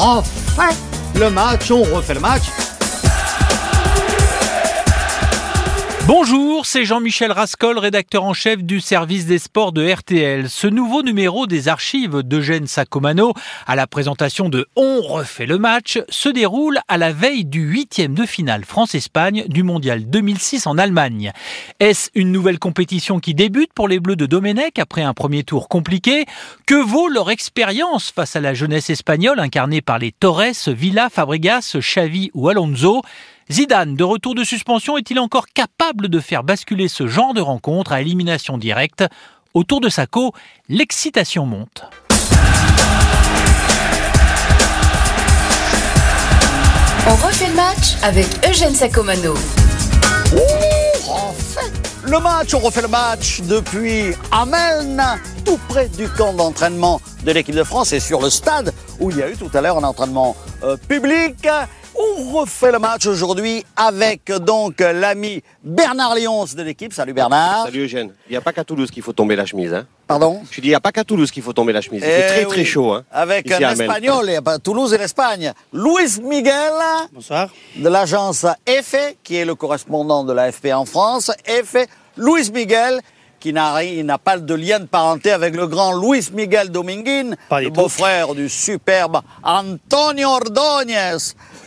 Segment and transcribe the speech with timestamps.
[0.00, 0.76] refait
[1.14, 2.44] le match, on refait le match.
[6.06, 10.48] Bonjour, c'est Jean-Michel Rascol, rédacteur en chef du service des sports de RTL.
[10.48, 13.34] Ce nouveau numéro des archives d'Eugène Sacomano
[13.66, 18.14] à la présentation de On refait le match se déroule à la veille du huitième
[18.14, 21.32] de finale France-Espagne du mondial 2006 en Allemagne.
[21.78, 25.68] Est-ce une nouvelle compétition qui débute pour les Bleus de Domenech après un premier tour
[25.68, 26.24] compliqué?
[26.66, 31.76] Que vaut leur expérience face à la jeunesse espagnole incarnée par les Torres, Villa, Fabregas,
[31.78, 33.02] Xavi ou Alonso?
[33.50, 37.90] Zidane, de retour de suspension, est-il encore capable de faire basculer ce genre de rencontre
[37.90, 39.04] à élimination directe?
[39.54, 40.32] Autour de Sacco,
[40.68, 41.82] l'excitation monte.
[47.08, 49.34] On refait le match avec Eugène Sacomano.
[51.08, 55.02] en fait, le match, on refait le match depuis Ameln,
[55.44, 59.16] tout près du camp d'entraînement de l'équipe de France et sur le stade où il
[59.16, 61.48] y a eu tout à l'heure un entraînement euh, public.
[61.94, 66.92] On refait le match aujourd'hui avec donc l'ami Bernard Lyons de l'équipe.
[66.92, 67.64] Salut Bernard.
[67.64, 68.12] Salut Eugène.
[68.28, 69.74] Il n'y a pas qu'à Toulouse qu'il faut tomber la chemise.
[69.74, 69.86] Hein.
[70.06, 70.40] Pardon?
[70.50, 72.02] Je dis, il n'y a pas qu'à Toulouse qu'il faut tomber la chemise.
[72.04, 72.64] Eh fait très très oui.
[72.64, 72.92] chaud.
[72.92, 73.86] Hein, Avec ici un à Amel.
[73.88, 75.52] espagnol, il y a pas Toulouse et l'Espagne.
[75.72, 76.72] Luis Miguel.
[77.12, 77.48] Bonsoir.
[77.76, 81.30] de l'agence EFE, qui est le correspondant de l'AFP en France.
[81.46, 83.00] EFE, Luis Miguel,
[83.40, 86.70] qui n'a ri- il n'a pas de lien de parenté avec le grand Luis Miguel
[86.70, 91.16] Dominguin, le beau-frère du superbe Antonio Ordóñez,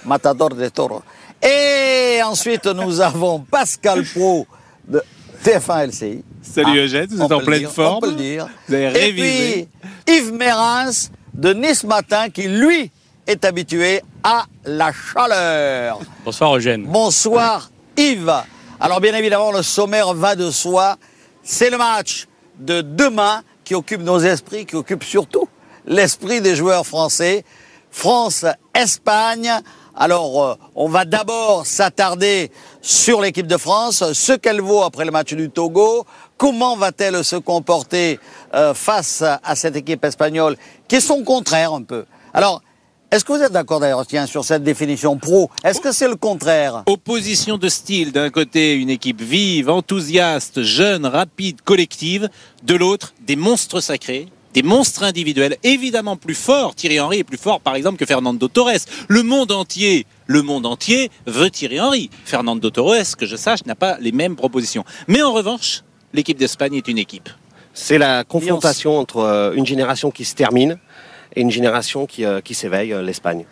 [0.05, 1.01] matador de toro.
[1.41, 4.47] Et ensuite, nous avons Pascal Pro
[4.87, 5.03] de
[5.43, 6.23] TF1 LCI.
[6.41, 7.97] Salut Eugène, vous êtes en pleine dire, forme.
[7.97, 8.47] On peut le dire.
[8.67, 12.91] Vous avez Et puis, Yves Mérins de Nice Matin, qui lui
[13.27, 15.99] est habitué à la chaleur.
[16.23, 16.85] Bonsoir Eugène.
[16.85, 18.43] Bonsoir Yves.
[18.79, 20.97] Alors bien évidemment, le sommaire va de soi.
[21.43, 22.27] C'est le match
[22.59, 25.47] de demain qui occupe nos esprits, qui occupe surtout
[25.85, 27.43] l'esprit des joueurs français.
[27.91, 29.51] France-Espagne.
[29.95, 35.11] Alors, euh, on va d'abord s'attarder sur l'équipe de France, ce qu'elle vaut après le
[35.11, 36.05] match du Togo,
[36.37, 38.19] comment va-t-elle se comporter
[38.55, 42.05] euh, face à, cette équipe espagnole, qui est son contraire un peu?
[42.33, 42.61] Alors,
[43.11, 45.51] est-ce que vous êtes d'accord d'ailleurs, tiens, sur cette définition pro?
[45.63, 46.81] Est-ce que c'est le contraire?
[46.87, 52.29] Opposition de style, d'un côté une équipe vive, enthousiaste, jeune, rapide, collective,
[52.63, 56.75] de l'autre des monstres sacrés, des monstres individuels, évidemment plus forts.
[56.75, 58.85] Thierry Henry est plus fort par exemple que Fernando Torres.
[59.07, 62.09] Le monde entier, le monde entier veut Thierry Henry.
[62.25, 64.85] Fernando Torres, que je sache, n'a pas les mêmes propositions.
[65.07, 65.83] Mais en revanche,
[66.13, 67.29] l'équipe d'Espagne est une équipe.
[67.73, 70.77] C'est la confrontation entre euh, une génération qui se termine
[71.35, 73.45] et une génération qui, euh, qui s'éveille, euh, l'Espagne.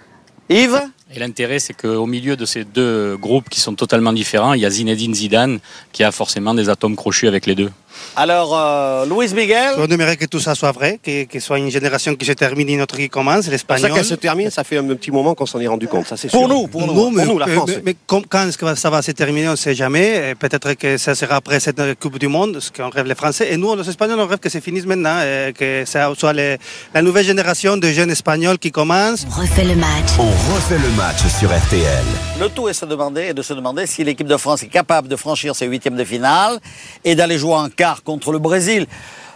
[0.49, 0.79] Yves?
[1.13, 4.65] Et l'intérêt, c'est qu'au milieu de ces deux groupes qui sont totalement différents, il y
[4.65, 5.59] a Zinedine Zidane
[5.91, 7.69] qui a forcément des atomes crochus avec les deux.
[8.15, 11.69] Alors, euh, Luis Miguel On aimerait que tout ça soit vrai, que, que soit une
[11.69, 13.91] génération qui se termine et une autre qui commence, C'est ça l'espagnol.
[13.93, 16.29] qu'elle se termine, ça fait un petit moment qu'on s'en est rendu compte, ça c'est
[16.29, 16.39] sûr.
[16.39, 16.93] Pour nous, pour nous.
[16.93, 19.49] Nous, mais, nous, la mais- France, mais- mais quand est-ce que ça va se terminer,
[19.49, 20.31] on ne sait jamais.
[20.31, 23.49] Et Peut-être que ça sera après cette Coupe du Monde, ce qu'on rêve les Français.
[23.51, 26.57] Et nous, les Espagnols, on rêve que ça finisse maintenant, et que ça soit les-
[26.93, 29.25] la nouvelle génération de jeunes Espagnols qui commence.
[29.29, 30.09] On refait le match.
[30.17, 32.03] On refait le match sur RTL.
[32.39, 35.07] Le tout est, se demander, est de se demander si l'équipe de France est capable
[35.07, 36.59] de franchir ses huitièmes de finale
[37.03, 38.85] et d'aller jouer en quart contre le Brésil.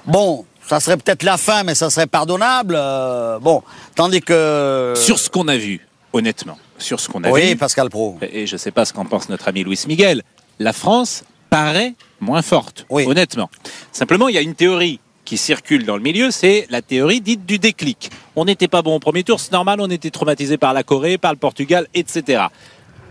[0.05, 2.75] Bon, ça serait peut-être la fin, mais ça serait pardonnable.
[2.77, 3.63] euh, bon,
[3.95, 4.93] tandis que...
[4.95, 5.81] Sur ce qu'on a vu,
[6.13, 8.19] honnêtement, sur ce qu'on a Oui, vu, Pascal Pro.
[8.21, 10.21] et je ne sais pas ce qu'en pense notre ami Luis Miguel,
[10.59, 13.05] la France paraît moins forte, Oui.
[13.07, 13.49] honnêtement.
[13.91, 17.45] Simplement, il y a une théorie qui circule dans le milieu, c'est la théorie dite
[17.45, 18.09] du déclic.
[18.35, 21.17] On n'était pas bon au premier tour, c'est normal, on était traumatisé par la Corée,
[21.17, 22.43] par le Portugal, etc.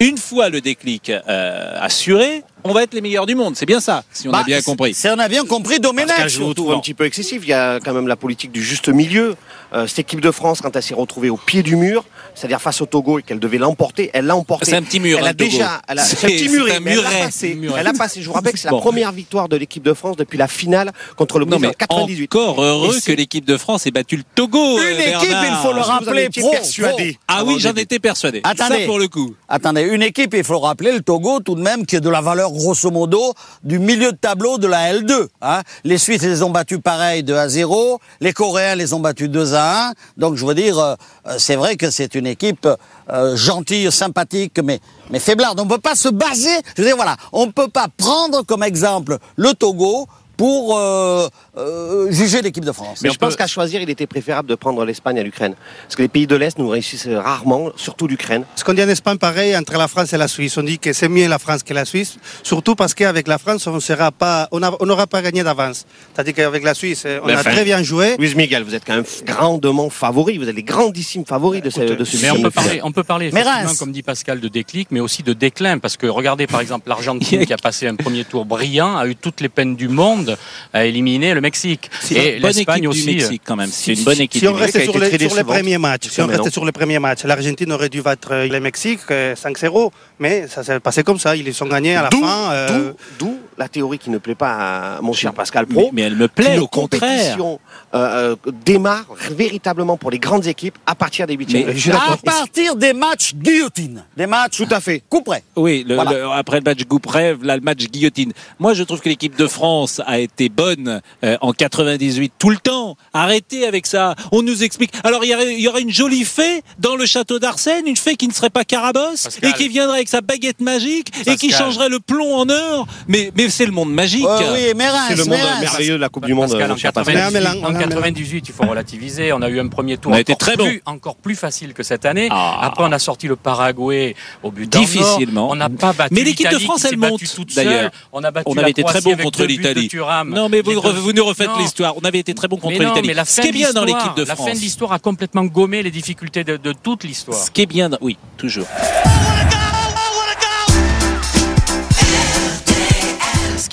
[0.01, 3.55] Une fois le déclic euh, assuré, on va être les meilleurs du monde.
[3.57, 4.93] C'est bien ça, si on a Bah, bien compris.
[4.95, 6.63] Si on a bien compris, Domenech, Pascal, je vous surtout.
[6.63, 7.41] trouve un petit peu excessif.
[7.43, 9.37] Il y a quand même la politique du juste milieu.
[9.75, 12.05] Euh, cette équipe de France, quand elle s'est retrouvée au pied du mur,
[12.35, 14.67] c'est-à-dire face au Togo et qu'elle devait l'emporter, elle l'a emporté.
[14.67, 15.51] C'est un petit mur, Elle hein, a Togo.
[15.51, 17.21] déjà, elle a- C'est- c'est un petit c'est muret, un mais elle muret.
[17.21, 17.55] passé.
[17.55, 17.81] Muret.
[17.81, 18.23] Elle a passé.
[18.23, 20.93] Je vous rappelle que c'est la première victoire de l'équipe de France depuis la finale
[21.17, 22.35] contre le Non Brésil mais en 98.
[22.35, 24.79] encore heureux que l'équipe de France ait battu le Togo.
[24.79, 25.45] Une euh, équipe, Bernard.
[25.61, 26.51] il faut le rappeler, pro.
[26.53, 27.21] persuadé pro.
[27.27, 28.43] Ah oui, j'en étais persuadé.
[28.45, 28.81] Attendez.
[28.81, 29.35] Ça pour le coup.
[29.49, 32.11] Attendez, une équipe, il faut le rappeler, le Togo, tout de même, qui est de
[32.11, 33.35] la valeur, grosso modo,
[33.65, 35.27] du milieu de tableau de la L2.
[35.43, 35.63] Hein.
[35.83, 37.99] Les Suisses les ont battus pareil 2 à 0.
[38.21, 39.93] Les Coréens les ont battus 2 à 1.
[40.17, 40.95] Donc, je veux dire, euh,
[41.27, 42.69] euh, c'est vrai que c'est une équipe
[43.11, 44.81] euh, gentille, sympathique, mais,
[45.11, 45.59] mais faiblarde.
[45.61, 48.43] On ne peut pas se baser, je veux dire, voilà, on ne peut pas prendre
[48.43, 53.01] comme exemple le Togo pour euh, euh, juger l'équipe de France.
[53.03, 55.55] Mais je pense qu'à choisir, il était préférable de prendre l'Espagne à l'Ukraine.
[55.83, 58.45] Parce que les pays de l'Est nous réussissent rarement, surtout l'Ukraine.
[58.57, 60.57] Ce qu'on dit en Espagne, pareil, entre la France et la Suisse.
[60.59, 63.67] On dit que c'est mieux la France que la Suisse, surtout parce qu'avec la France,
[63.67, 65.87] on sera pas, on a- on n'aura pas gagné d'avance.
[66.15, 68.17] C'est-à-dire qu'avec la Suisse, on Mais a très bien joué.
[68.19, 70.39] Luis Miguel, vous êtes quand même grandement favori.
[70.39, 73.05] Vous êtes les grandissimes favoris de ce, de ce Mais on peut parler, on peut
[73.05, 76.47] parler Mais effectivement, comme dit Pascal, de déclic, mais aussi de déclin, parce que regardez
[76.47, 79.77] par exemple l'Argentine qui a passé un premier tour brillant, a eu toutes les peines
[79.77, 80.24] du monde
[80.73, 81.91] à éliminer le Mexique.
[82.01, 83.05] C'est Et une bonne l'Espagne équipe aussi.
[83.07, 83.71] du Mexique quand même.
[83.71, 84.41] C'est Si- une bonne équipe.
[84.41, 86.73] Si on restait a sur, les, sur les premiers matchs, si on restait sur les
[86.73, 91.03] premiers matchs, l'Argentine aurait dû battre euh, le Mexique euh, 5-0, mais ça s'est passé
[91.03, 91.35] comme ça.
[91.37, 92.53] Ils sont gagnés à la fin.
[92.53, 95.91] euh, D'où la théorie qui ne plaît pas à mon cher Pascal Mais, Pro.
[95.93, 97.01] mais elle me plaît au contraire.
[97.11, 97.61] compétition
[97.95, 101.69] euh, euh, démarre véritablement pour les grandes équipes à partir des huitièmes.
[101.93, 105.03] À partir des matchs guillotine, des matchs Tout à fait.
[105.09, 105.43] coup près.
[105.57, 106.13] Oui, le- Voilà.
[106.13, 108.33] le- après le match Gouprève, là le match guillotine.
[108.59, 112.57] Moi, je trouve que l'équipe de France a été bonne euh, en 98 tout le
[112.57, 112.97] temps.
[113.13, 114.15] Arrêtez avec ça.
[114.33, 114.91] On nous explique.
[115.05, 117.97] Alors il y, aurait, il y aurait une jolie fée dans le château d'Arsène, une
[117.97, 119.51] fée qui ne serait pas Carabosse Pascal.
[119.51, 122.87] et qui viendrait avec sa baguette magique et qui changerait le plomb en or.
[123.09, 124.25] Mais mais c'est le monde magique.
[124.25, 124.73] Euh, oui,
[125.09, 126.51] C'est le monde merveilleux de la Coupe du Monde.
[126.51, 127.15] Pascal, en cher Pascal.
[127.15, 129.33] 98, Mais en en Mélan, en 98, il faut relativiser.
[129.33, 130.67] On a eu un premier tour On a été encore, très bon.
[130.67, 132.29] plus, encore plus facile que cette année.
[132.31, 132.61] Ah.
[132.63, 135.51] Après, on a sorti le Paraguay au but Difficilement.
[135.51, 137.83] On n'a pas battu Mais l'équipe de l'Italie France, elle monte, toute d'ailleurs.
[137.83, 137.91] seule.
[138.13, 139.91] On a battu On la avait été très bon contre l'Italie.
[140.27, 141.95] Non, mais vous, vous nous refaites l'histoire.
[141.97, 143.07] On avait été très bon contre l'Italie.
[143.07, 144.49] mais la Ce qui est bien dans l'équipe de La France.
[144.49, 147.39] fin de l'histoire a complètement gommé les difficultés de, toute l'histoire.
[147.39, 148.67] Ce qui est bien, dans- oui, toujours.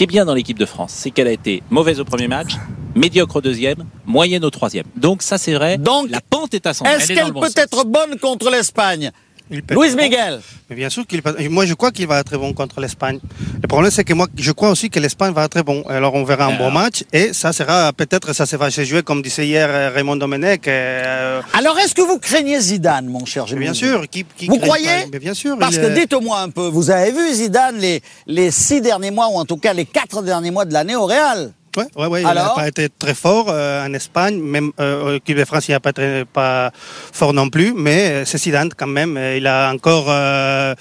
[0.02, 2.54] Qui est bien dans l'équipe de France, c'est qu'elle a été mauvaise au premier match,
[2.96, 4.86] médiocre au deuxième, moyenne au troisième.
[4.96, 5.78] Donc ça, c'est vrai.
[5.78, 7.58] Donc, la pente est à son Est-ce est qu'elle le bon peut sens.
[7.58, 9.12] être bonne contre l'Espagne?
[9.52, 9.96] Luis.
[9.96, 10.40] Miguel.
[10.70, 13.20] Mais bien sûr qu'il Moi, je crois qu'il va être très bon contre l'Espagne.
[13.62, 15.84] Le problème, c'est que moi, je crois aussi que l'Espagne va être très bon.
[15.90, 19.22] Alors, on verra un bon match et ça sera peut-être ça va se jouer comme
[19.22, 20.68] disait hier euh, Raymond Domenech.
[20.68, 24.08] euh, Alors, est-ce que vous craignez Zidane, mon cher mais bien sûr.
[24.10, 24.88] Qui, qui Vous croyez?
[25.12, 25.58] Mais bien sûr.
[25.60, 29.28] Parce que est- dites-moi un peu, vous avez vu Zidane les, les six derniers mois,
[29.28, 31.52] ou en tout cas les quatre derniers mois de l'année au Real?
[31.78, 35.38] Ouais, ouais, ouais, il n'a pas été très fort euh, en Espagne, même euh, l'équipe
[35.38, 36.72] de France, il n'a pas été pas
[37.14, 39.16] fort non plus, mais euh, c'est Zidane quand même.
[39.18, 40.76] euh, Il a encore, euh,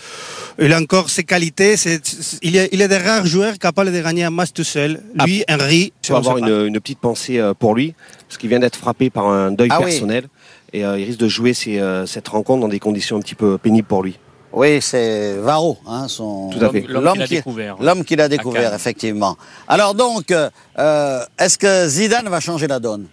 [0.58, 1.76] il a encore ses qualités.
[1.76, 2.00] c'est-
[2.42, 5.00] il, est, il est des rares joueurs capables de gagner un match tout seul.
[5.24, 7.94] Lui, Henry, Il faut avoir une, une petite pensée pour lui,
[8.26, 9.86] parce qu'il vient d'être frappé par un deuil Ah oui.
[9.86, 10.24] personnel.
[10.72, 13.58] Et euh, il risque de jouer euh, cette rencontre dans des conditions un petit peu
[13.58, 14.18] pénibles pour lui.
[14.52, 16.50] Oui, c'est Varro, hein, son...
[16.58, 17.76] L'homme qu'il a découvert.
[17.80, 18.72] L'homme Cannes.
[18.74, 19.36] effectivement.
[19.68, 23.06] Alors donc, euh, est-ce que Zidane va changer la donne?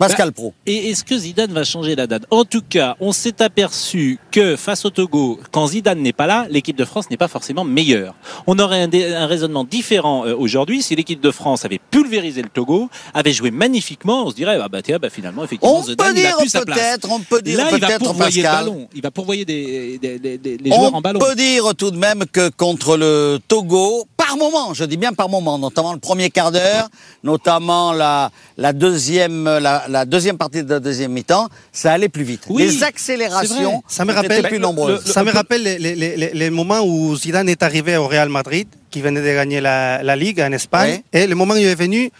[0.00, 0.52] Pascal Pro.
[0.66, 2.22] Et est-ce que Zidane va changer la date?
[2.30, 6.46] En tout cas, on s'est aperçu que face au Togo, quand Zidane n'est pas là,
[6.50, 8.14] l'équipe de France n'est pas forcément meilleure.
[8.46, 12.88] On aurait un, raisonnement différent euh, aujourd'hui si l'équipe de France avait pulvérisé le Togo,
[13.14, 14.24] avait joué magnifiquement.
[14.26, 16.36] On se dirait, ah bah tiens, bah finalement, effectivement, On Zidane, peut il a dire
[16.38, 16.78] plus sa place.
[16.78, 18.64] peut-être, on peut dire Là, il va pourvoyer le Pascal.
[18.64, 18.88] ballon.
[18.94, 21.20] Il va pourvoyer des, des- des- des- les joueurs On en ballon.
[21.20, 25.28] peut dire tout de même que contre le Togo, par moment, je dis bien par
[25.28, 26.88] moment, notamment le premier quart d'heure,
[27.24, 32.22] notamment la, la deuxième la, la deuxième partie de la deuxième mi-temps, ça allait plus
[32.24, 32.44] vite.
[32.48, 32.86] Oui, les c'est vrai.
[32.88, 35.04] accélérations Ça me étaient rappelle- plus le- nombreuses.
[35.04, 38.68] Ça me rappelle les, les- les- les moments où Zidane est arrivé au Real Madrid,
[38.90, 41.02] qui venait de gagner la, la Ligue en Espagne.
[41.12, 42.10] Et le moment où il est venu,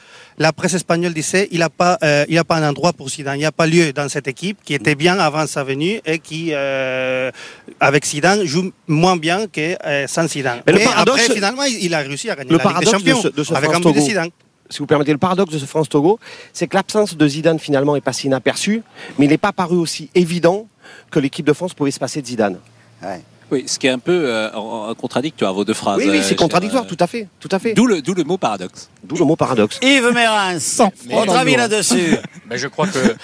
[0.40, 2.92] la presse espagnole disait il n'y a, pas, euh, il y a pas un endroit
[2.94, 5.62] pour Zidane, il n'y a pas lieu dans cette équipe qui était bien avant sa
[5.64, 7.30] venue et qui, euh,
[7.78, 10.62] avec Zidane, joue moins bien que euh, sans Zidane.
[10.66, 12.72] Mais Mais, le paradoxe- après, finalement, il, a réussi à gagner Le la Ligue des
[12.72, 14.06] paradoxe de Champions ce- de ce avec un but de France-Togo.
[14.08, 14.30] Zidane.
[14.70, 16.18] si vous permettez, le paradoxe de ce France-Togo,
[16.54, 18.82] c'est que l'absence de Zidane finalement est passée inaperçue,
[19.18, 20.66] mais il n'est pas paru aussi évident
[21.10, 22.58] que l'équipe de France pouvait se passer de Zidane.
[23.02, 23.20] Ouais.
[23.50, 25.98] Oui, ce qui est un peu euh, contradictoire, vos deux phrases.
[25.98, 27.74] oui, oui, euh, c'est contradictoire, euh, tout à fait, tout à fait.
[27.74, 28.88] D'où le, d'où le mot paradoxe.
[29.04, 29.78] D'où le mot paradoxe.
[29.82, 30.80] Yves Mérens,
[31.10, 32.16] votre avis là-dessus
[32.48, 33.14] Ben, je crois que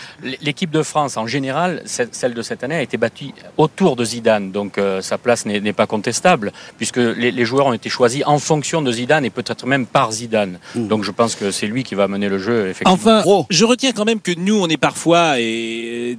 [0.43, 4.05] l'équipe de France, en général, ce- celle de cette année, a été battue autour de
[4.05, 4.53] Zidane.
[4.53, 8.23] Donc euh, sa place n'est n'est pas contestable, puisque les, les joueurs ont été choisis
[8.27, 10.59] en fonction de Zidane et peut-être même par Zidane.
[10.77, 12.93] Donc je pense que c'est lui qui va mener le jeu, effectivement.
[12.93, 13.47] Enfin, Pro.
[13.51, 16.19] je retiens quand même que nous, on est parfois, et,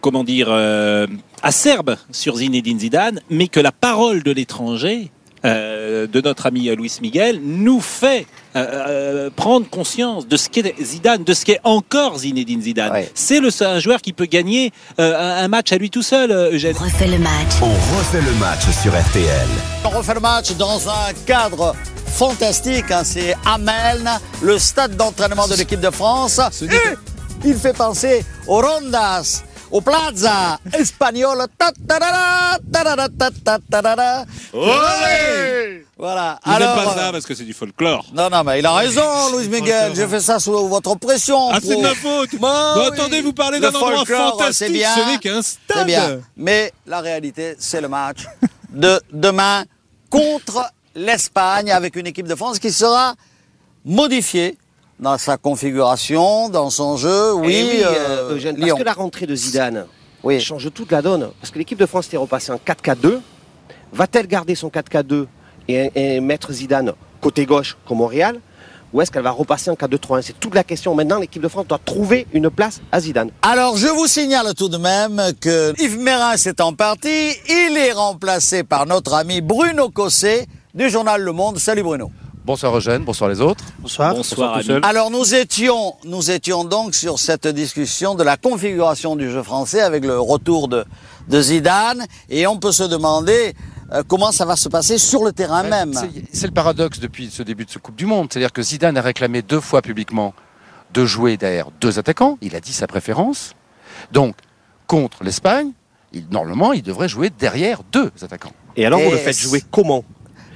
[0.00, 1.06] comment dire, euh,
[1.42, 5.10] acerbe sur Zinedine Zidane, mais que la parole de l'étranger,
[5.44, 8.26] euh, de notre ami Luis Miguel, nous fait
[8.56, 12.90] euh, euh, prendre conscience de ce qu'est Zidane, de ce qu'est encore Zinedine Zidane.
[12.92, 13.10] Ouais.
[13.14, 16.30] C'est le seul- un joueur qui peut gagner euh, un, match à lui tout seul,
[16.52, 16.74] Eugène.
[16.76, 17.52] refait le match.
[17.62, 17.66] On
[17.98, 19.46] refait le match sur RTL.
[19.84, 21.74] On refait le match dans un cadre
[22.06, 22.90] fantastique.
[22.90, 24.08] hein, C'est Ameln,
[24.42, 26.40] le stade d'entraînement de l'équipe de France.
[26.62, 29.42] Et il fait penser aux Rondas.
[29.70, 31.46] Au Plaza Espagnol.
[35.98, 36.38] Voilà.
[36.44, 38.04] N'aimez Alors, pas ça parce que c'est du folklore.
[38.12, 39.92] non, non, mais il a raison, Louis Miguel.
[39.94, 41.50] J'ai fait ça sous votre pression.
[41.50, 42.34] Ah, c'est de ma faute.
[42.38, 42.86] Bon, oui.
[42.92, 44.54] attendez, vous parlez Le d'un endroit fantastique.
[44.54, 44.94] c'est bien.
[44.94, 46.20] Ce n'est qu'un C'est bien.
[46.36, 48.26] Mais la réalité, c'est le match
[48.70, 49.64] de demain
[50.10, 53.14] contre l'Espagne avec une équipe de France qui sera
[53.84, 54.58] modifiée
[54.98, 57.34] dans sa configuration, dans son jeu.
[57.34, 59.86] Oui, Eh oui, euh, euh, Eugène, parce que la rentrée de Zidane
[60.22, 60.40] Oui.
[60.40, 61.28] change toute la donne.
[61.40, 63.20] Parce que l'équipe de France était repassée en 4-4-2.
[63.92, 65.26] Va-t-elle garder son 4-4-2
[65.68, 68.40] et, et mettre Zidane côté gauche comme au Real
[68.92, 70.94] Ou est-ce qu'elle va repasser en 4-2-3-1 C'est toute la question.
[70.94, 73.30] Maintenant, l'équipe de France doit trouver une place à Zidane.
[73.42, 77.32] Alors, je vous signale tout de même que Yves Mérin est en partie.
[77.48, 81.58] Il est remplacé par notre ami Bruno Cossé du journal Le Monde.
[81.58, 82.10] Salut Bruno.
[82.46, 83.64] Bonsoir Eugène, bonsoir les autres.
[83.80, 84.14] Bonsoir.
[84.14, 84.80] Bonsoir, seul.
[84.84, 89.80] Alors nous étions, nous étions donc sur cette discussion de la configuration du jeu français
[89.80, 90.84] avec le retour de,
[91.28, 93.52] de Zidane et on peut se demander
[93.92, 95.92] euh, comment ça va se passer sur le terrain Ouais, même.
[96.32, 98.28] c'est- le paradoxe depuis ce début de ce Coupe du Monde.
[98.30, 100.32] C'est-à-dire que Zidane a réclamé deux fois publiquement
[100.94, 102.38] de jouer derrière deux attaquants.
[102.42, 103.54] Il a dit sa préférence.
[104.12, 104.36] Donc,
[104.86, 105.72] contre l'Espagne,
[106.12, 108.52] il- normalement, il devrait jouer derrière deux attaquants.
[108.76, 110.04] Et alors, Et vous le faites jouer comment?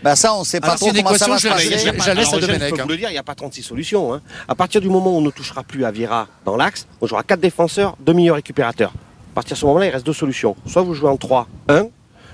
[0.03, 1.79] Ben ça, on ne sait pas Alors, trop comment ça va se passer.
[1.79, 2.85] je Domenech, peux hein.
[2.85, 4.15] vous le dire, il n'y a pas 36 solutions.
[4.15, 4.21] hein.
[4.49, 7.23] À partir du moment où on ne touchera plus à Vieira dans l'axe, on jouera
[7.23, 8.93] quatre défenseurs, deux milieux récupérateurs.
[9.33, 10.57] À partir de ce moment-là, il reste deux solutions.
[10.67, 11.89] Soit vous jouez en 3-1,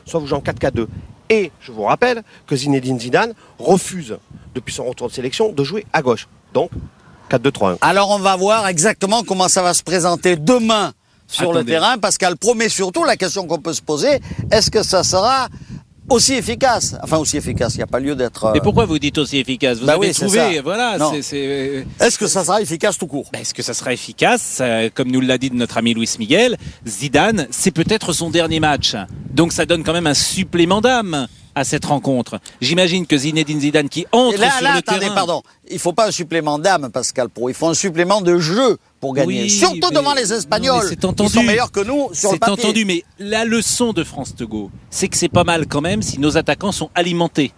[0.06, 0.86] soit vous jouez en 4-4-2.
[1.28, 4.16] Et je vous rappelle que Zinedine Zidane refuse,
[4.54, 6.28] depuis son retour de sélection, de jouer à gauche.
[6.54, 6.70] Donc,
[7.30, 7.78] 4-2-3-1.
[7.80, 10.92] Alors on va voir exactement comment ça va se présenter demain
[11.26, 14.20] sur le terrain parce qu'elle promet surtout la question qu'on peut se poser,
[14.52, 15.48] est-ce que ça sera
[16.08, 18.44] aussi efficace Enfin aussi efficace, il n'y a pas lieu d'être...
[18.46, 19.78] euh, Mais pourquoi vous dites aussi efficace?
[19.78, 20.96] Vous Bah avez oui, trouvé, voilà.
[21.22, 23.28] C'est- Est-ce que ça sera efficace tout court?
[23.32, 24.58] Ben, Est-ce que ça sera efficace?
[24.60, 28.94] Euh, Comme nous l'a dit notre ami Luis Miguel, Zidane, c'est peut-être son dernier match.
[29.32, 32.38] Donc ça donne quand même un supplément d'âme à cette rencontre.
[32.60, 35.14] J'imagine que Zinedine Zidane qui entre là, sur là, le attendez, terrain...
[35.14, 35.42] pardon.
[35.70, 37.48] Il faut pas un supplément d'âme, Pascal Pro.
[37.48, 39.42] Il faut un supplément de jeu pour gagner.
[39.44, 40.86] Oui, Surtout mais- devant les Espagnols.
[40.88, 41.32] c'est entendu.
[41.32, 42.64] sont meilleurs que nous sur le C'est papier.
[42.64, 46.36] entendu, mais la leçon de France-Togo, c'est que c'est pas mal quand même si nos
[46.36, 47.52] attaquants sont alimentés.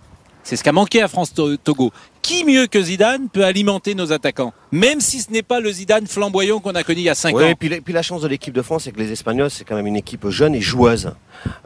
[0.49, 1.93] C'est ce qu'a manqué à France-Togo.
[2.23, 6.07] Qui mieux que Zidane peut alimenter nos attaquants Même si ce n'est pas le Zidane
[6.07, 7.49] flamboyant qu'on a connu il y a 5 Oui, ans.
[7.49, 9.65] et puis, la- puis la chance de l'équipe de France, c'est que les Espagnols, c'est
[9.65, 11.13] quand même une équipe jeune et joueuse.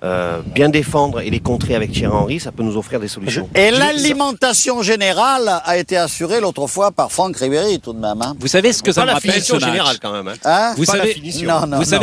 [0.02, 3.48] Euh, bien défendre et les contrer avec Thierry Henry, ça peut nous offrir des solutions.
[3.54, 8.20] Et l'alimentation générale a été assurée l'autre fois par Franck Ribéry, tout de même.
[8.20, 8.34] hein.
[8.40, 10.34] Vous savez ce que ça me rappelle ce match générale quand même.
[10.76, 11.14] Vous savez,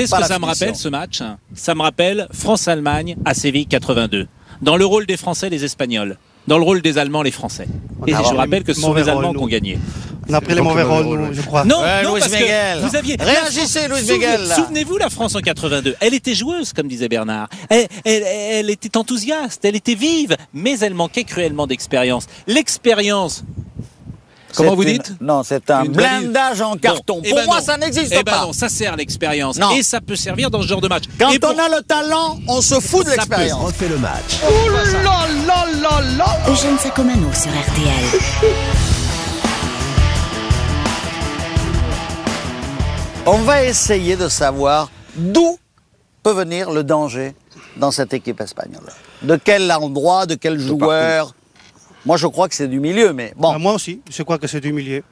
[0.07, 1.21] ce que ça me rappelle ce match?
[1.53, 4.27] Ça me rappelle France-Allemagne à Séville 82.
[4.61, 6.17] Dans le rôle des Français, les Espagnols.
[6.47, 7.67] Dans le rôle des Allemands, les Français.
[8.07, 9.77] Et je rappelle que ce sont mauvais les Allemands qui ont gagné.
[10.31, 11.65] On a pris les mauvais le mauvais rôles, je crois.
[11.65, 12.77] Non, Ouais, non, Louis parce Miguel.
[12.81, 13.15] que vous aviez.
[13.19, 14.41] Réagissez, Louis Miguel.
[14.55, 15.95] Souvenez-vous la France en 82.
[15.99, 17.49] Elle était joueuse, comme disait Bernard.
[17.69, 22.27] Elle, elle- elle était enthousiaste, elle était vive, mais elle manquait cruellement d'expérience.
[22.45, 23.43] L'expérience.
[24.55, 27.15] Comment vous une- dites Non, c'est un Une blindage en carton.
[27.17, 27.65] Bon, eh Pour ben moi, non.
[27.65, 28.41] ça n'existe Eh ben pas.
[28.45, 29.57] non, ça sert l'expérience.
[29.57, 29.71] Non.
[29.71, 31.03] Et ça peut servir dans ce genre de match.
[31.19, 33.61] Quand Et on pour- a le talent, on se fout de l'expérience.
[33.63, 34.39] Refait le match.
[36.47, 38.45] Eugène Sacomano sur RTL.
[43.25, 45.57] On va essayer de savoir d'où
[46.23, 47.35] peut venir le danger
[47.77, 48.89] dans cette équipe espagnole.
[49.21, 51.33] De quel endroit, de quel joueur
[52.05, 53.51] Moi, je crois que c'est du milieu, mais bon.
[53.53, 55.03] Ah, Moi aussi, je crois que c'est du milieu.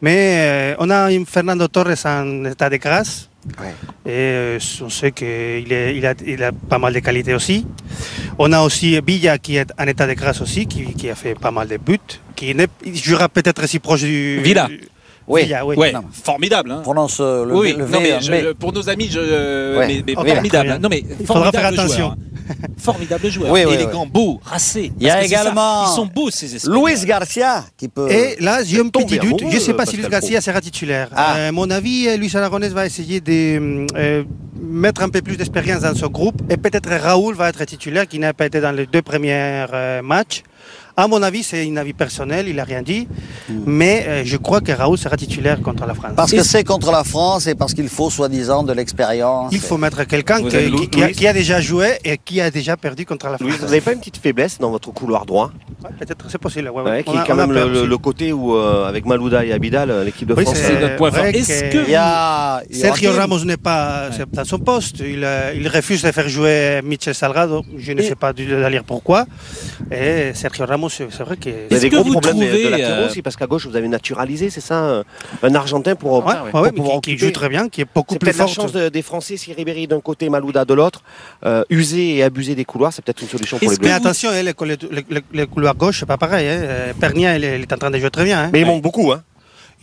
[0.00, 3.28] Mais euh, on a un Fernando Torres en état de grâce.
[3.60, 3.74] Ouais.
[4.06, 5.28] Et euh, on sait qu'il
[5.70, 7.66] il a, il a pas mal de qualités aussi.
[8.38, 11.34] On a aussi Villa qui est en état de grâce aussi, qui, qui a fait
[11.34, 11.98] pas mal de buts.
[12.36, 12.54] Qui
[12.94, 14.40] jouera peut-être si proche du.
[14.42, 14.66] Villa.
[14.68, 14.80] du-
[15.28, 15.44] Oui.
[15.44, 15.76] Villa, oui.
[15.76, 16.02] Ouais, Non.
[16.12, 16.70] formidable.
[16.70, 16.80] Hein.
[16.82, 18.54] Prononce euh, le, oui, le non, V, mais je- B.
[18.54, 19.86] pour nos amis, je, euh, Ouais.
[19.86, 20.66] mais, mais formidable.
[20.68, 20.78] bien.
[20.78, 21.98] Non, mais Il faudra faire formidable attention.
[21.98, 22.16] joueur, hein.
[22.76, 23.52] Formidable joueur.
[23.52, 24.92] Oui, oui, Élégant, beau, racé.
[24.98, 26.90] Il y a également Ils sont beaux, ces Espagnols.
[26.90, 28.10] Luis Garcia qui peut.
[28.10, 29.40] Et là, j'ai un petit doute.
[29.48, 31.08] Je ne sais pas si Luis Garcia sera titulaire.
[31.14, 31.36] Ah.
[31.36, 34.24] Euh, à mon avis, Luis Aragonés va essayer de euh,
[34.60, 36.42] mettre un peu plus d'expérience dans ce groupe.
[36.50, 40.02] Et peut-être Raoul va être titulaire, qui n'a pas été dans les deux premiers euh,
[40.02, 40.42] matchs.
[40.94, 43.08] À mon avis, c'est un avis personnel, il n'a rien dit.
[43.66, 46.12] Mais euh, je crois que Raoul sera titulaire contre la France.
[46.14, 49.50] Parce que c'est contre la France et parce qu'il faut soi-disant de l'expérience.
[49.52, 52.76] Il faut mettre quelqu'un qui, avez qui- qui a, déjà joué et qui a déjà
[52.76, 53.48] perdu contre la France.
[53.48, 55.50] Louis, vous n'avez pas une petite faiblesse dans votre couloir droit?
[55.82, 56.68] Ouais, Peut-être, c'est possible.
[56.68, 57.02] ouais, ouais.
[57.04, 60.28] qui a- est quand même le, côté où, euh, avec Malouda et Abidal, euh, l'équipe
[60.28, 60.58] de Oui, France.
[60.60, 61.24] C'est notre point fort.
[61.24, 62.62] Est-ce que- y a.
[62.70, 64.98] Sergio Ramos n'est pas dans son poste.
[65.00, 67.64] Il, euh, il refuse de faire jouer Michel Salgado.
[67.78, 69.24] Je ne Et- sais pas d'aller pourquoi.
[69.90, 71.48] Et Sergio Ramos, c'est vrai que.
[71.48, 73.46] Il y a des gros vous problèmes de- trouvez, de latéraux euh, aussi, parce qu'à
[73.46, 75.02] gauche, vous avez naturalisé, c'est ça,
[75.42, 78.18] un- Argentin pour, Ouais, pour ouais, pouvoir qui, joue très bien, qui est beaucoup C'est
[78.18, 78.54] plus peut-être la fort.
[78.54, 81.02] chance de- des Français, si Ribéry d'un côté, Malouda de l'autre,
[81.46, 83.96] euh, user et abuser des couloirs, c'est peut-être une solution pour les que Mais Bleus.
[83.96, 86.46] attention, hein, les, les, les- les couloirs gauche, c'est pas pareil.
[86.48, 86.60] Hein.
[86.62, 88.44] Euh, Pernia, il est, il est en train de jouer très bien.
[88.44, 88.50] Hein.
[88.52, 89.22] Mais il manque beaucoup, hein.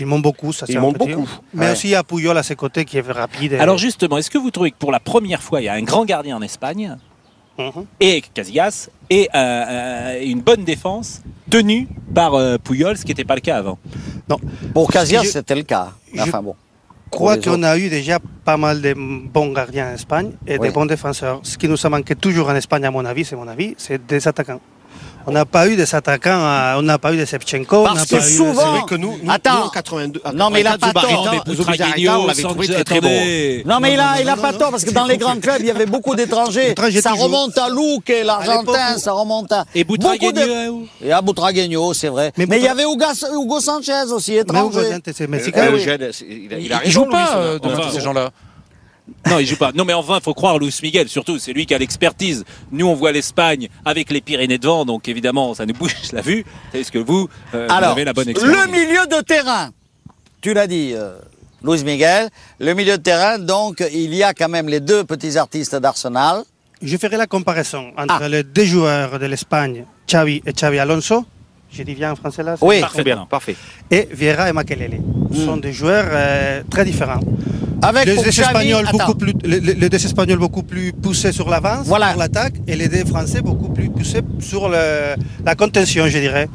[0.02, 1.28] Ils montent beaucoup, ça c'est Ils montent beaucoup.
[1.54, 1.72] Mais Ouais.
[1.74, 3.52] aussi, il y a Puyol à ses côtés qui est rapide.
[3.54, 5.74] et- Alors justement, est-ce que vous trouvez que pour la première fois, il y a
[5.74, 6.96] un grand gardien en Espagne
[7.60, 7.86] Mhm.
[8.00, 13.26] et Casillas et euh, euh, une bonne défense tenue par euh, Puyol, ce qui n'était
[13.26, 13.78] pas le cas avant
[14.74, 15.90] Pour Casillas, Je- c'était le cas.
[16.14, 16.56] je- Enfin bon.
[17.12, 20.68] Je crois qu'on a eu déjà pas mal de bons gardiens en Espagne et Oui.
[20.70, 21.40] de bons défenseurs.
[21.44, 24.06] Ce qui nous a manqué toujours en Espagne, à mon avis, c'est mon avis, c'est
[24.06, 24.62] des attaquants.
[25.28, 27.78] On n'a pas eu des attaquants, euh, on n'a pas eu de Sevchenko.
[27.82, 29.60] on Parce n'a que pas eu souvent- C'est vrai que nous, nous, Attends.
[29.60, 31.22] nous, en 82, à Non, mais il a 84, pas tort.
[31.22, 31.26] on
[32.26, 33.00] l'avait trouvé très.
[33.66, 35.66] Non, mais il a, il a pas tort, parce que dans les grands clubs, il
[35.68, 36.72] y avait beaucoup d'étrangers.
[36.72, 37.26] Étrangers Ça toujours.
[37.26, 39.66] remonte à Luque, et l'Argentin, ça remonte à.
[39.76, 42.32] Et Boutragueño Et à Boutragueño, c'est vrai.
[42.38, 45.00] Mais, Mais il y avait Hugo, Sanchez aussi, Mais étranger.
[46.62, 48.30] Il a- a jouent pas euh, on va- devant ces gens-là.
[49.30, 49.72] Non, il joue pas.
[49.74, 51.40] Non, mais enfin, il faut croire Luis Miguel, surtout.
[51.40, 52.44] C'est lui qui a l'expertise.
[52.72, 56.46] Nous, on voit l'Espagne avec les Pyrénées devant, donc évidemment, ça nous bouge la vue.
[56.74, 59.72] Est-ce que vous, euh, vous avez la bonne expérience le milieu de terrain,
[60.42, 61.18] tu l'as dit, euh,
[61.64, 65.38] Luis Miguel, le milieu de terrain, donc il y a quand même les deux petits
[65.38, 66.44] artistes d'Arsenal.
[66.82, 68.30] Je ferai la comparaison entre Ah.
[68.30, 71.26] les deux joueurs de l'Espagne, Xavi et Xavi Alonso.
[71.72, 73.56] Je dis bien en français là c'est- Oui, Très bien, parfait.
[73.92, 75.02] Et Vieira et Makelele.
[75.34, 77.20] Ce sont des joueurs euh, très différents.
[77.82, 81.86] Avec les Espagnols attends, beaucoup plus, les, les- deux Espagnols beaucoup plus poussés sur l'avance,
[81.88, 82.10] Voilà.
[82.12, 86.50] sur l'attaque, et les deux Français beaucoup plus poussés sur le- la contention, je dirais.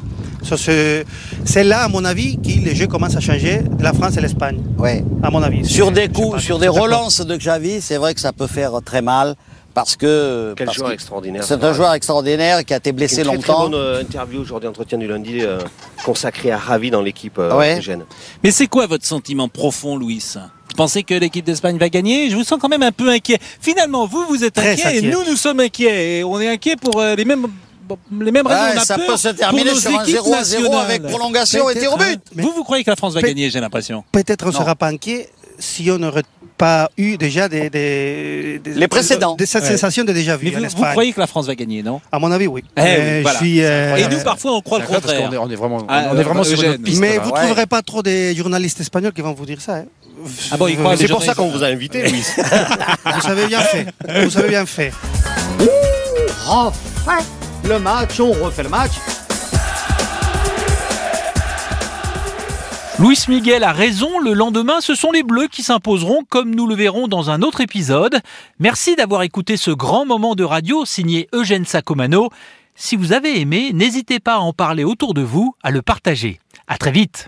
[0.57, 1.05] C'est
[1.43, 4.21] c'est là, à mon avis, que les jeux commencent à changer de la France et
[4.21, 5.03] l'Espagne, ouais.
[5.23, 5.65] à mon avis.
[5.65, 8.73] Sur des coups, pas, sur des relances de Xavi, c'est vrai que ça peut faire
[8.85, 9.35] très mal
[9.73, 11.43] parce que Quel parce joueur que extraordinaire.
[11.43, 13.63] C'est un joueur extraordinaire qui a été Une blessé très, très longtemps.
[13.69, 15.57] bonne euh, interview aujourd'hui, entretien du lundi, euh,
[16.05, 17.79] consacré à Ravi dans l'équipe euh, Ouais.
[18.43, 20.23] Mais c'est quoi votre sentiment profond, Louis?
[20.75, 22.29] Pensez que l'équipe d'Espagne va gagner?
[22.29, 23.39] Je vous sens quand même un peu inquiet.
[23.61, 26.19] Finalement, vous, vous êtes inquiet et nous, nous sommes inquiets.
[26.19, 27.47] Et on est inquiet pour euh, les mêmes,
[28.19, 28.61] les mêmes raisons.
[28.61, 30.85] Ouais, on a ça peur peut se terminer sur un équipes 0 à 0 nationales.
[30.85, 32.19] avec prolongation et tir au but.
[32.35, 34.03] Vous, vous croyez que la France va gagner, j'ai l'impression?
[34.11, 35.29] Peut-être on ne sera pas inquiet
[35.59, 36.23] si on n'aurait
[36.57, 39.35] pas eu déjà des, des, des- Les précédents.
[39.35, 39.71] Des, cette Ouais.
[39.71, 41.99] sensation de déjà vu Mais vous, vous croyez que la France va gagner, non?
[42.11, 42.63] À mon avis, oui.
[42.77, 43.39] Eh Mais oui, voilà.
[43.39, 45.27] je suis, euh, Et nous, parfois, on croit le contraire.
[45.29, 47.01] qu'on est, on est vraiment, Ah, on est vraiment euh, sur une piste.
[47.01, 47.21] mais là.
[47.23, 47.39] vous ne Ouais.
[47.41, 49.75] trouverez pas trop des journalistes espagnols qui vont vous dire ça.
[49.77, 49.85] hein.
[50.51, 52.23] Ah bon, ils croient à C'est pour ça qu'on vous a invité, Louis.
[53.21, 53.85] Vous avez bien fait.
[54.25, 54.91] Vous avez bien fait.
[56.47, 57.17] Enfin,
[57.67, 58.91] le match, on refait le match.
[62.97, 66.75] Luis Miguel a raison, le lendemain, ce sont les Bleus qui s'imposeront, comme nous le
[66.75, 68.21] verrons dans un autre épisode.
[68.57, 72.29] Merci d'avoir écouté ce grand moment de radio signé Eugène Sacomano.
[72.73, 76.39] Si vous avez aimé, n'hésitez pas à en parler autour de vous, à le partager.
[76.67, 77.27] À très vite.